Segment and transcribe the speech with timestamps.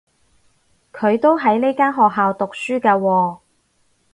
[0.91, 3.39] 佢都喺呢間學校讀書㗎喎